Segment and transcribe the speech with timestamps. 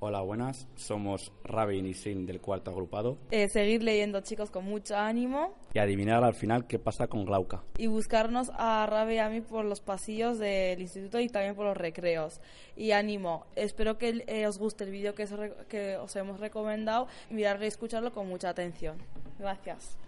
[0.00, 0.68] Hola, buenas.
[0.76, 3.18] Somos Rabin y Sin del cuarto agrupado.
[3.32, 5.56] Eh, seguir leyendo, chicos, con mucho ánimo.
[5.74, 7.64] Y adivinar al final qué pasa con Glauca.
[7.78, 11.66] Y buscarnos a Rabe y a mí por los pasillos del instituto y también por
[11.66, 12.40] los recreos.
[12.76, 13.46] Y ánimo.
[13.56, 15.26] Espero que eh, os guste el vídeo que,
[15.68, 17.08] que os hemos recomendado.
[17.28, 18.98] Mirarlo y escucharlo con mucha atención.
[19.40, 19.98] Gracias.